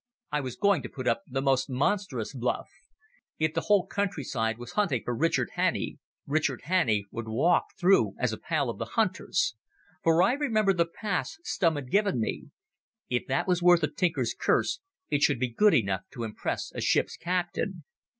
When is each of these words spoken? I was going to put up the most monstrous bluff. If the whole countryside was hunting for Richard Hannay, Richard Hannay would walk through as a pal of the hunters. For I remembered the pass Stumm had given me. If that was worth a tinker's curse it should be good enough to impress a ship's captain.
I 0.31 0.41
was 0.41 0.55
going 0.55 0.81
to 0.81 0.89
put 0.89 1.05
up 1.07 1.21
the 1.27 1.43
most 1.43 1.69
monstrous 1.69 2.33
bluff. 2.33 2.67
If 3.37 3.53
the 3.53 3.61
whole 3.61 3.85
countryside 3.85 4.57
was 4.57 4.71
hunting 4.71 5.03
for 5.05 5.15
Richard 5.15 5.51
Hannay, 5.53 5.97
Richard 6.25 6.61
Hannay 6.63 7.03
would 7.11 7.27
walk 7.27 7.65
through 7.79 8.15
as 8.17 8.33
a 8.33 8.39
pal 8.39 8.71
of 8.71 8.79
the 8.79 8.93
hunters. 8.97 9.53
For 10.03 10.23
I 10.23 10.33
remembered 10.33 10.77
the 10.77 10.87
pass 10.87 11.37
Stumm 11.43 11.75
had 11.75 11.91
given 11.91 12.19
me. 12.19 12.45
If 13.11 13.27
that 13.27 13.47
was 13.47 13.61
worth 13.61 13.83
a 13.83 13.87
tinker's 13.87 14.33
curse 14.33 14.79
it 15.11 15.21
should 15.21 15.39
be 15.39 15.49
good 15.53 15.75
enough 15.75 16.01
to 16.13 16.23
impress 16.23 16.71
a 16.73 16.81
ship's 16.81 17.15
captain. 17.15 17.83